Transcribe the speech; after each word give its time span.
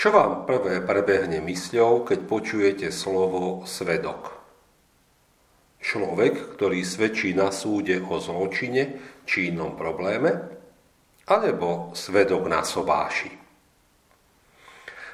Čo 0.00 0.16
vám 0.16 0.48
prvé 0.48 0.80
prebehne 0.80 1.44
mysľou, 1.44 2.08
keď 2.08 2.24
počujete 2.24 2.88
slovo 2.88 3.68
svedok? 3.68 4.32
Človek, 5.76 6.56
ktorý 6.56 6.80
svedčí 6.80 7.36
na 7.36 7.52
súde 7.52 8.00
o 8.00 8.16
zločine 8.16 8.96
či 9.28 9.52
inom 9.52 9.76
probléme, 9.76 10.56
alebo 11.28 11.92
svedok 11.92 12.48
na 12.48 12.64
sobáši. 12.64 13.28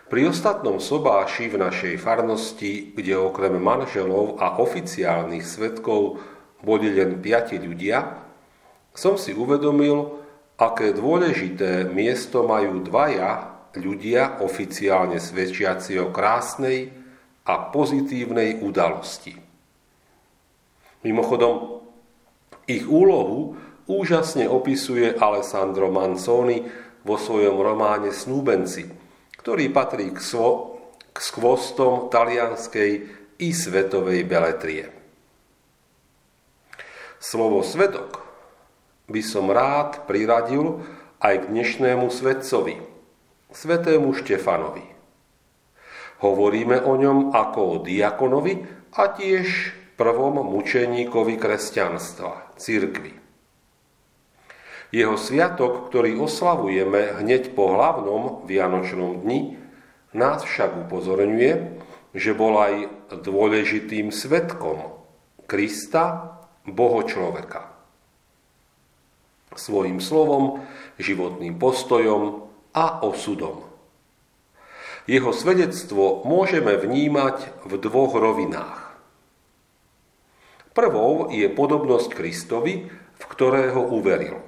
Pri 0.06 0.30
ostatnom 0.30 0.78
sobáši 0.78 1.50
v 1.50 1.66
našej 1.66 1.98
farnosti, 1.98 2.94
kde 2.94 3.18
okrem 3.18 3.58
manželov 3.58 4.38
a 4.38 4.62
oficiálnych 4.62 5.42
svetkov 5.42 6.22
boli 6.62 6.94
len 6.94 7.18
piati 7.18 7.58
ľudia, 7.58 8.22
som 8.94 9.18
si 9.18 9.34
uvedomil, 9.34 10.22
aké 10.54 10.94
dôležité 10.94 11.90
miesto 11.90 12.46
majú 12.46 12.86
dvaja 12.86 13.55
ľudia 13.76 14.40
oficiálne 14.42 15.20
svedčiaci 15.20 16.00
o 16.00 16.10
krásnej 16.10 16.90
a 17.46 17.54
pozitívnej 17.70 18.58
udalosti. 18.64 19.38
Mimochodom, 21.06 21.86
ich 22.66 22.82
úlohu 22.82 23.54
úžasne 23.86 24.50
opisuje 24.50 25.14
Alessandro 25.14 25.86
Manzoni 25.86 26.66
vo 27.06 27.14
svojom 27.14 27.62
románe 27.62 28.10
Snúbenci, 28.10 28.90
ktorý 29.38 29.70
patrí 29.70 30.10
k, 30.10 30.18
svo, 30.18 30.74
k 31.14 31.18
skvostom 31.22 32.10
talianskej 32.10 32.90
i 33.38 33.48
svetovej 33.54 34.26
beletrie. 34.26 34.90
Slovo 37.22 37.62
svedok 37.62 38.26
by 39.06 39.22
som 39.22 39.54
rád 39.54 40.10
priradil 40.10 40.82
aj 41.22 41.46
k 41.46 41.50
dnešnému 41.54 42.10
svedcovi– 42.10 42.82
svetému 43.56 44.12
Štefanovi. 44.12 44.84
Hovoríme 46.20 46.84
o 46.84 46.92
ňom 47.00 47.32
ako 47.32 47.60
o 47.60 47.76
diakonovi 47.80 48.68
a 48.92 49.08
tiež 49.16 49.72
prvom 49.96 50.44
mučeníkovi 50.44 51.40
kresťanstva, 51.40 52.56
cirkvi. 52.60 53.16
Jeho 54.92 55.16
sviatok, 55.16 55.88
ktorý 55.88 56.20
oslavujeme 56.20 57.20
hneď 57.20 57.56
po 57.56 57.74
hlavnom 57.74 58.44
Vianočnom 58.44 59.24
dni, 59.24 59.56
nás 60.12 60.44
však 60.44 60.88
upozorňuje, 60.88 61.52
že 62.16 62.32
bol 62.32 62.54
aj 62.56 62.74
dôležitým 63.24 64.12
svetkom 64.12 65.00
Krista, 65.48 66.38
Boho 66.64 67.04
človeka. 67.04 67.72
Svojím 69.52 70.00
slovom, 70.00 70.64
životným 70.98 71.56
postojom, 71.60 72.45
a 72.76 73.00
osudom. 73.00 73.64
Jeho 75.08 75.32
svedectvo 75.32 76.28
môžeme 76.28 76.76
vnímať 76.76 77.64
v 77.64 77.72
dvoch 77.80 78.12
rovinách. 78.12 78.92
Prvou 80.76 81.32
je 81.32 81.48
podobnosť 81.48 82.12
Kristovi, 82.12 82.84
v 83.16 83.24
ktorého 83.24 83.80
uveril. 83.80 84.44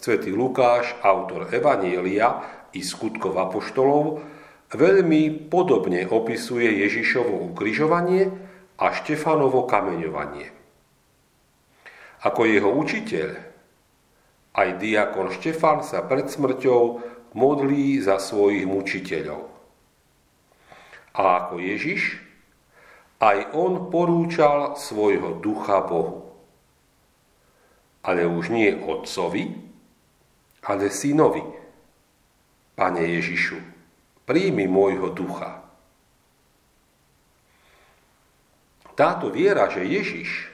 Svetý 0.00 0.32
Lukáš, 0.32 0.96
autor 1.04 1.52
Evanielia 1.52 2.40
i 2.72 2.80
skutkov 2.80 3.36
apoštolov, 3.36 4.24
veľmi 4.72 5.52
podobne 5.52 6.08
opisuje 6.08 6.88
Ježišovo 6.88 7.52
ukrižovanie 7.52 8.32
a 8.80 8.96
Štefanovo 8.96 9.68
kameňovanie. 9.68 10.48
Ako 12.24 12.48
jeho 12.48 12.72
učiteľ 12.72 13.49
aj 14.54 14.82
diakon 14.82 15.30
Štefan 15.30 15.86
sa 15.86 16.02
pred 16.02 16.26
smrťou 16.26 16.82
modlí 17.34 18.02
za 18.02 18.18
svojich 18.18 18.66
mučiteľov. 18.66 19.46
A 21.14 21.22
ako 21.46 21.62
Ježiš, 21.62 22.18
aj 23.20 23.52
on 23.54 23.92
porúčal 23.92 24.74
svojho 24.80 25.38
ducha 25.38 25.84
Bohu. 25.84 26.32
Ale 28.00 28.24
už 28.24 28.48
nie 28.48 28.72
otcovi, 28.72 29.52
ale 30.64 30.88
synovi. 30.88 31.44
Pane 32.72 33.04
Ježišu, 33.04 33.60
príjmi 34.24 34.64
môjho 34.64 35.12
ducha. 35.12 35.60
Táto 38.96 39.28
viera, 39.28 39.68
že 39.68 39.84
Ježiš, 39.84 40.48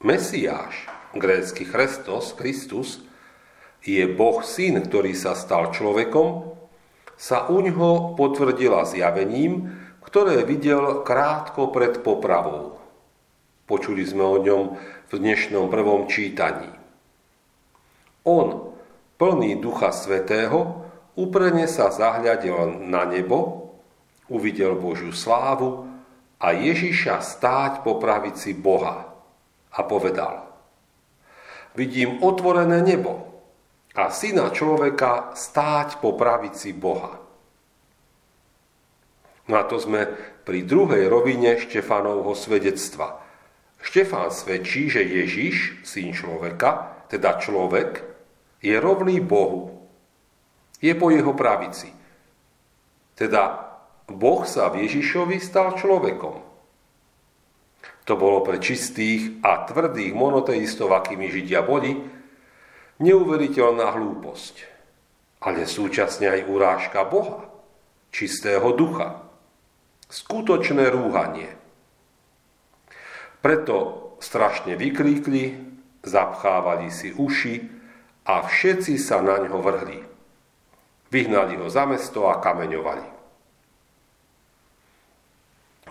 Mesiáš, 0.00 0.88
grécky 1.12 1.68
Christos, 1.68 2.32
Kristus, 2.32 3.04
je 3.82 4.06
Boh 4.06 4.38
syn, 4.46 4.78
ktorý 4.78 5.10
sa 5.14 5.34
stal 5.34 5.74
človekom, 5.74 6.54
sa 7.18 7.50
u 7.50 7.62
ňoho 7.62 8.14
potvrdila 8.14 8.86
zjavením, 8.86 9.70
ktoré 10.06 10.42
videl 10.46 11.02
krátko 11.06 11.70
pred 11.70 12.02
popravou. 12.02 12.78
Počuli 13.66 14.02
sme 14.02 14.22
o 14.26 14.38
ňom 14.42 14.64
v 15.10 15.12
dnešnom 15.14 15.70
prvom 15.70 16.06
čítaní. 16.10 16.70
On, 18.22 18.74
plný 19.18 19.58
Ducha 19.58 19.90
Svetého, 19.90 20.86
úprene 21.18 21.66
sa 21.66 21.90
zahľadil 21.90 22.86
na 22.86 23.06
nebo, 23.06 23.70
uvidel 24.30 24.78
Božiu 24.78 25.10
slávu 25.10 25.90
a 26.38 26.54
Ježiša 26.54 27.22
stáť 27.22 27.72
po 27.82 27.98
pravici 27.98 28.54
Boha 28.54 29.10
a 29.74 29.80
povedal 29.86 30.46
Vidím 31.72 32.20
otvorené 32.20 32.84
nebo 32.84 33.31
a 33.92 34.08
syna 34.08 34.48
človeka 34.48 35.36
stáť 35.36 36.00
po 36.00 36.16
pravici 36.16 36.72
Boha. 36.72 37.20
No 39.50 39.54
a 39.58 39.66
to 39.68 39.76
sme 39.76 40.08
pri 40.48 40.64
druhej 40.64 41.10
rovine 41.12 41.60
Štefanovho 41.60 42.32
svedectva. 42.32 43.20
Štefán 43.82 44.30
svedčí, 44.30 44.86
že 44.88 45.02
Ježiš, 45.02 45.82
syn 45.82 46.14
človeka, 46.14 47.02
teda 47.10 47.36
človek, 47.42 48.00
je 48.62 48.78
rovný 48.78 49.18
Bohu. 49.18 49.82
Je 50.78 50.94
po 50.94 51.10
jeho 51.10 51.34
pravici. 51.34 51.90
Teda 53.18 53.74
Boh 54.06 54.46
sa 54.46 54.70
v 54.70 54.86
Ježišovi 54.86 55.42
stal 55.42 55.74
človekom. 55.74 56.34
To 58.02 58.14
bolo 58.18 58.42
pre 58.42 58.58
čistých 58.58 59.42
a 59.46 59.62
tvrdých 59.66 60.14
monoteistov, 60.14 60.90
akými 60.90 61.30
Židia 61.30 61.62
boli, 61.62 62.21
neuveriteľná 63.02 63.92
hlúposť, 63.98 64.54
ale 65.42 65.66
súčasne 65.66 66.30
aj 66.30 66.40
urážka 66.46 67.02
Boha, 67.02 67.50
čistého 68.14 68.70
ducha, 68.78 69.26
skutočné 70.06 70.86
rúhanie. 70.94 71.50
Preto 73.42 73.76
strašne 74.22 74.78
vykríkli, 74.78 75.58
zapchávali 76.06 76.94
si 76.94 77.10
uši 77.10 77.66
a 78.30 78.46
všetci 78.46 78.94
sa 79.02 79.18
na 79.18 79.42
ňo 79.42 79.58
vrhli. 79.58 80.00
Vyhnali 81.10 81.58
ho 81.58 81.66
za 81.66 81.84
mesto 81.90 82.30
a 82.30 82.38
kameňovali. 82.38 83.12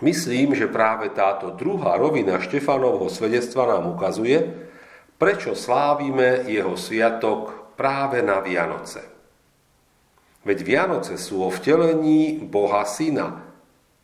Myslím, 0.02 0.58
že 0.58 0.66
práve 0.66 1.14
táto 1.14 1.54
druhá 1.54 1.94
rovina 1.94 2.42
Štefanovho 2.42 3.06
svedectva 3.06 3.70
nám 3.70 3.94
ukazuje, 3.94 4.71
prečo 5.22 5.54
slávime 5.54 6.50
jeho 6.50 6.74
sviatok 6.74 7.78
práve 7.78 8.26
na 8.26 8.42
Vianoce. 8.42 9.06
Veď 10.42 10.58
Vianoce 10.66 11.14
sú 11.14 11.46
o 11.46 11.54
vtelení 11.54 12.42
Boha 12.42 12.82
Syna, 12.82 13.46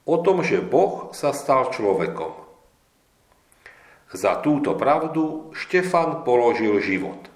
o 0.06 0.17
tom, 0.23 0.47
že 0.47 0.62
Boh 0.62 1.11
sa 1.11 1.34
stal 1.34 1.75
človekom. 1.75 2.39
Za 4.15 4.39
túto 4.47 4.79
pravdu 4.79 5.51
Štefan 5.59 6.23
položil 6.23 6.79
život. 6.79 7.27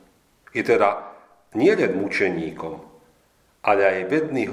Je 0.54 0.62
teda 0.62 1.10
nielen 1.59 1.99
mučeníkom, 1.99 2.78
ale 3.66 3.82
aj, 3.82 3.99
vedný, 4.06 4.46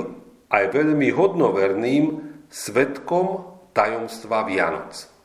aj 0.49 0.73
veľmi 0.73 1.13
hodnoverným 1.13 2.05
svetkom 2.49 3.45
tajomstva 3.77 4.49
Vianoc. 4.49 5.18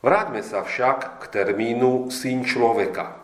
Vráťme 0.00 0.40
sa 0.40 0.64
však 0.64 1.20
k 1.20 1.24
termínu 1.28 2.08
syn 2.08 2.48
človeka. 2.48 3.20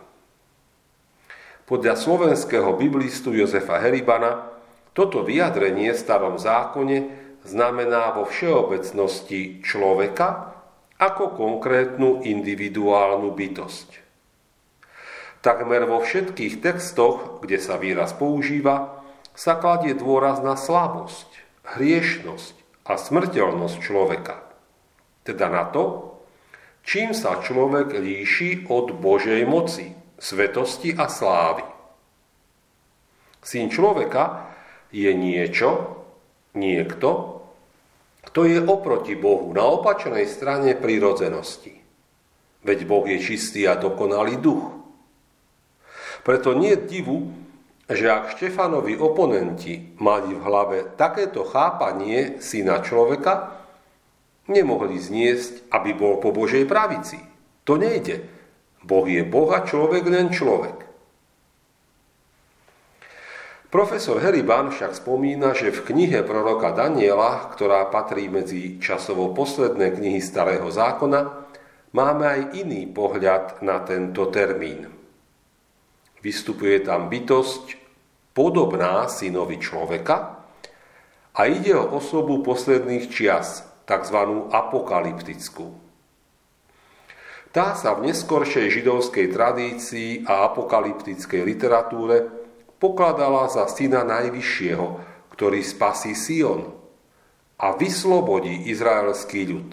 Podľa 1.64 1.96
slovenského 1.96 2.76
biblistu 2.76 3.32
Jozefa 3.32 3.80
Heribana 3.80 4.52
toto 4.92 5.24
vyjadrenie 5.24 5.96
v 5.96 5.98
starom 5.98 6.36
zákone 6.36 6.98
znamená 7.48 8.12
vo 8.16 8.28
všeobecnosti 8.28 9.64
človeka 9.64 10.56
ako 11.00 11.36
konkrétnu 11.36 12.24
individuálnu 12.24 13.32
bytosť. 13.32 13.88
Takmer 15.44 15.84
vo 15.84 16.00
všetkých 16.00 16.64
textoch, 16.64 17.40
kde 17.44 17.60
sa 17.60 17.76
výraz 17.76 18.16
používa, 18.16 19.04
sa 19.36 19.56
kladie 19.56 19.92
dôraz 19.92 20.40
na 20.40 20.56
slabosť, 20.56 21.28
hriešnosť 21.76 22.54
a 22.88 22.96
smrteľnosť 22.96 23.76
človeka. 23.80 24.40
Teda 25.28 25.52
na 25.52 25.68
to, 25.68 26.15
čím 26.86 27.10
sa 27.10 27.42
človek 27.42 27.98
líši 27.98 28.70
od 28.70 28.94
Božej 28.94 29.42
moci, 29.44 29.90
svetosti 30.16 30.94
a 30.94 31.10
slávy. 31.10 31.66
Syn 33.42 33.68
človeka 33.68 34.54
je 34.94 35.10
niečo, 35.10 35.98
niekto, 36.54 37.42
kto 38.26 38.40
je 38.46 38.58
oproti 38.62 39.18
Bohu 39.18 39.50
na 39.50 39.66
opačnej 39.66 40.26
strane 40.30 40.78
prírodzenosti. 40.78 41.74
Veď 42.66 42.78
Boh 42.86 43.06
je 43.06 43.18
čistý 43.22 43.66
a 43.70 43.78
dokonalý 43.78 44.42
duch. 44.42 44.74
Preto 46.26 46.58
nie 46.58 46.74
divu, 46.74 47.30
že 47.86 48.10
ak 48.10 48.34
Štefanovi 48.34 48.98
oponenti 48.98 49.94
mali 50.02 50.34
v 50.34 50.42
hlave 50.42 50.78
takéto 50.98 51.46
chápanie 51.46 52.42
syna 52.42 52.82
človeka, 52.82 53.65
nemohli 54.50 54.98
zniesť, 54.98 55.70
aby 55.70 55.94
bol 55.94 56.18
po 56.22 56.30
Božej 56.34 56.66
pravici. 56.66 57.18
To 57.66 57.74
nejde. 57.74 58.26
Boh 58.86 59.06
je 59.06 59.26
Boh 59.26 59.50
a 59.50 59.66
človek 59.66 60.06
len 60.06 60.30
človek. 60.30 60.86
Profesor 63.66 64.22
Heriban 64.22 64.70
však 64.70 64.94
spomína, 64.94 65.52
že 65.52 65.74
v 65.74 65.90
knihe 65.90 66.22
proroka 66.22 66.70
Daniela, 66.70 67.50
ktorá 67.50 67.90
patrí 67.90 68.30
medzi 68.30 68.78
časovo 68.78 69.34
posledné 69.34 69.90
knihy 69.90 70.22
Starého 70.22 70.70
zákona, 70.70 71.44
máme 71.90 72.24
aj 72.24 72.40
iný 72.56 72.86
pohľad 72.86 73.60
na 73.66 73.82
tento 73.82 74.30
termín. 74.30 74.86
Vystupuje 76.22 76.78
tam 76.86 77.10
bytosť 77.10 77.76
podobná 78.32 79.10
synovi 79.10 79.58
človeka 79.58 80.46
a 81.34 81.40
ide 81.50 81.74
o 81.74 81.90
osobu 82.00 82.46
posledných 82.46 83.10
čias, 83.10 83.66
tzv. 83.86 84.18
apokalyptickú. 84.50 85.72
Tá 87.54 87.72
sa 87.72 87.96
v 87.96 88.12
neskoršej 88.12 88.68
židovskej 88.68 89.32
tradícii 89.32 90.28
a 90.28 90.44
apokalyptickej 90.52 91.40
literatúre 91.40 92.28
pokladala 92.76 93.48
za 93.48 93.64
syna 93.70 94.04
Najvyššieho, 94.04 94.86
ktorý 95.32 95.64
spasí 95.64 96.12
Sion 96.12 96.76
a 97.56 97.72
vyslobodí 97.72 98.68
izraelský 98.68 99.48
ľud. 99.48 99.70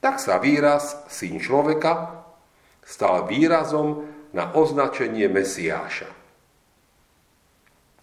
Tak 0.00 0.16
sa 0.16 0.40
výraz 0.40 1.04
syn 1.12 1.36
človeka 1.36 2.24
stal 2.84 3.28
výrazom 3.28 4.08
na 4.32 4.52
označenie 4.56 5.28
Mesiáša. 5.28 6.08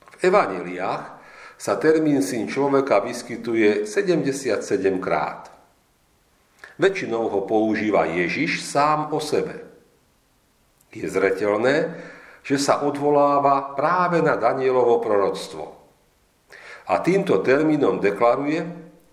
V 0.06 0.16
evaneliách 0.22 1.21
sa 1.62 1.78
termín 1.78 2.26
syn 2.26 2.50
človeka 2.50 3.06
vyskytuje 3.06 3.86
77 3.86 4.66
krát. 4.98 5.54
Väčšinou 6.82 7.30
ho 7.30 7.46
používa 7.46 8.10
Ježiš 8.10 8.66
sám 8.66 9.14
o 9.14 9.22
sebe. 9.22 9.62
Je 10.90 11.06
zretelné, 11.06 12.02
že 12.42 12.58
sa 12.58 12.82
odvoláva 12.82 13.78
práve 13.78 14.26
na 14.26 14.42
Danielovo 14.42 14.98
proroctvo. 15.06 15.78
A 16.90 16.98
týmto 16.98 17.38
termínom 17.46 18.02
deklaruje, 18.02 18.66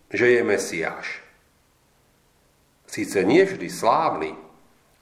že 0.08 0.32
je 0.32 0.40
Mesiáš. 0.40 1.20
Sice 2.88 3.28
nie 3.28 3.44
vždy 3.44 3.68
slávny, 3.68 4.32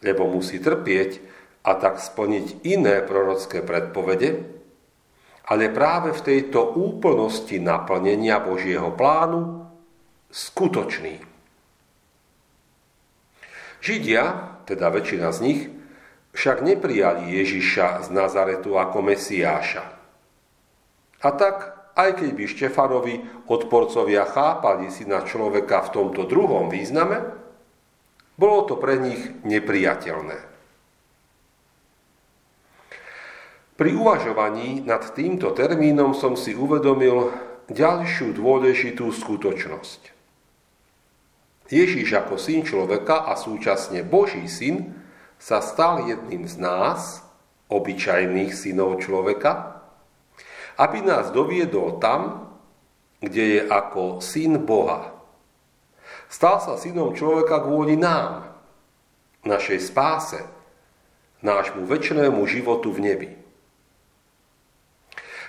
lebo 0.03 0.27
musí 0.27 0.59
trpieť 0.59 1.23
a 1.63 1.79
tak 1.79 2.03
splniť 2.03 2.67
iné 2.67 3.07
prorocké 3.07 3.63
predpovede, 3.63 4.56
ale 5.47 5.71
práve 5.71 6.11
v 6.11 6.25
tejto 6.27 6.75
úplnosti 6.75 7.55
naplnenia 7.63 8.43
Božieho 8.43 8.91
plánu 8.91 9.63
skutočný. 10.35 11.23
Židia, 13.79 14.59
teda 14.67 14.91
väčšina 14.91 15.31
z 15.31 15.39
nich, 15.47 15.61
však 16.35 16.67
neprijali 16.67 17.31
Ježiša 17.39 18.05
z 18.05 18.09
Nazaretu 18.11 18.75
ako 18.75 18.99
Mesiáša. 19.07 19.85
A 21.23 21.29
tak, 21.33 21.57
aj 21.95 22.21
keď 22.21 22.31
by 22.35 22.45
Štefanovi 22.45 23.15
odporcovia 23.47 24.27
chápali 24.27 24.91
si 24.91 25.07
na 25.07 25.23
človeka 25.23 25.87
v 25.87 25.93
tomto 25.95 26.27
druhom 26.27 26.69
význame, 26.69 27.23
bolo 28.37 28.69
to 28.69 28.77
pre 28.77 29.01
nich 29.01 29.23
nepriateľné. 29.47 30.56
Pri 33.77 33.93
uvažovaní 33.93 34.81
nad 34.89 35.05
týmto 35.13 35.53
termínom 35.53 36.17
som 36.17 36.33
si 36.33 36.57
uvedomil 36.57 37.29
ďalšiu 37.69 38.33
dôležitú 38.33 39.05
skutočnosť. 39.13 40.17
Ježíš 41.69 42.09
ako 42.17 42.41
syn 42.41 42.65
človeka 42.65 43.29
a 43.29 43.37
súčasne 43.37 44.01
Boží 44.01 44.49
syn 44.49 44.97
sa 45.37 45.61
stal 45.61 46.09
jedným 46.09 46.49
z 46.49 46.57
nás, 46.57 47.21
obyčajných 47.69 48.57
synov 48.57 49.05
človeka, 49.05 49.83
aby 50.81 51.05
nás 51.05 51.29
doviedol 51.35 52.01
tam, 52.01 52.49
kde 53.21 53.45
je 53.45 53.61
ako 53.69 54.25
syn 54.25 54.57
Boha. 54.65 55.13
Stal 56.33 56.65
sa 56.65 56.81
synom 56.81 57.13
človeka 57.13 57.61
kvôli 57.61 58.01
nám, 58.01 58.57
našej 59.45 59.85
spáse, 59.85 60.41
nášmu 61.45 61.85
väčšnému 61.85 62.41
životu 62.49 62.89
v 62.89 63.01
nebi. 63.05 63.46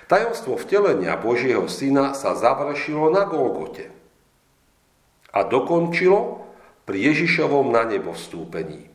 Tajomstvo 0.08 0.56
vtelenia 0.56 1.20
Božieho 1.20 1.68
syna 1.68 2.16
sa 2.16 2.32
završilo 2.32 3.12
na 3.12 3.28
Golgote 3.28 3.92
a 5.36 5.44
dokončilo 5.44 6.48
pri 6.88 7.12
Ježišovom 7.12 7.68
na 7.68 7.84
nebo 7.84 8.16
vstúpení. 8.16 8.88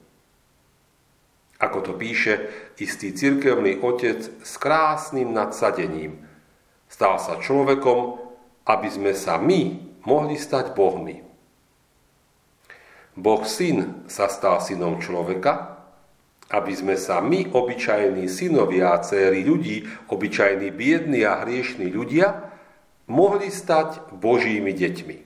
Ako 1.62 1.86
to 1.86 1.94
píše 1.94 2.50
istý 2.82 3.14
cirkevný 3.14 3.78
otec 3.86 4.26
s 4.42 4.54
krásnym 4.58 5.30
nadsadením. 5.30 6.18
Stal 6.90 7.22
sa 7.22 7.38
človekom, 7.38 8.18
aby 8.66 8.90
sme 8.90 9.14
sa 9.14 9.38
my 9.38 9.80
mohli 10.10 10.36
stať 10.36 10.74
Bohmi. 10.74 11.22
Boh 13.14 13.46
syn 13.46 14.10
sa 14.10 14.26
stal 14.26 14.66
synom 14.66 14.98
človeka, 14.98 15.73
aby 16.54 16.74
sme 16.78 16.94
sa 16.94 17.18
my, 17.18 17.50
obyčajní 17.50 18.30
synovia 18.30 18.94
a 18.94 19.02
céry 19.02 19.42
ľudí, 19.42 19.90
obyčajní 20.14 20.70
biední 20.70 21.26
a 21.26 21.42
hriešní 21.42 21.90
ľudia, 21.90 22.54
mohli 23.10 23.50
stať 23.50 24.14
Božími 24.14 24.70
deťmi. 24.70 25.18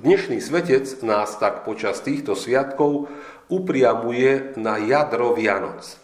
Dnešný 0.00 0.40
svetec 0.40 0.88
nás 1.04 1.36
tak 1.36 1.68
počas 1.68 2.00
týchto 2.00 2.32
sviatkov 2.32 3.12
upriamuje 3.52 4.56
na 4.56 4.80
jadro 4.80 5.36
Vianoc. 5.36 6.00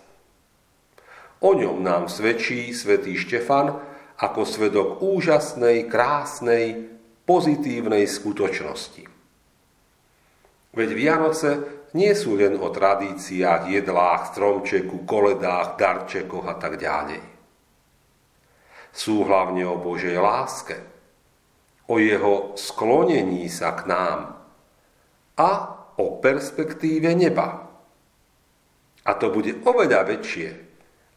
O 1.40 1.56
ňom 1.56 1.81
nám 1.81 2.12
svedčí 2.12 2.73
svätý 2.73 3.16
Štefan 3.16 3.80
ako 4.21 4.40
svedok 4.47 4.88
úžasnej, 5.02 5.88
krásnej, 5.88 6.88
pozitívnej 7.26 8.06
skutočnosti. 8.06 9.22
Veď 10.73 10.91
Vianoce 10.97 11.50
nie 11.93 12.12
sú 12.17 12.41
len 12.41 12.57
o 12.57 12.73
tradíciách, 12.73 13.69
jedlách, 13.69 14.33
stromčeku, 14.33 15.05
koledách, 15.05 15.76
darčekoch 15.76 16.49
a 16.49 16.57
tak 16.57 16.81
ďalej. 16.81 17.21
Sú 18.93 19.25
hlavne 19.25 19.69
o 19.69 19.76
Božej 19.76 20.17
láske– 20.17 20.76
o 21.93 21.99
jeho 21.99 22.57
sklonení 22.57 23.52
sa 23.52 23.76
k 23.76 23.85
nám 23.85 24.38
a 25.37 25.50
o 26.00 26.23
perspektíve 26.25 27.12
neba. 27.12 27.69
A 29.02 29.11
to 29.19 29.29
bude 29.29 29.61
oveľa 29.67 30.09
väčšie 30.09 30.49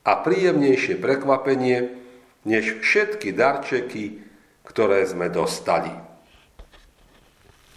a 0.03 0.11
príjemnejšie 0.19 0.99
prekvapenie, 0.99 1.95
než 2.43 2.81
všetky 2.81 3.31
darčeky, 3.31 4.19
ktoré 4.65 5.05
sme 5.05 5.31
dostali. 5.31 5.93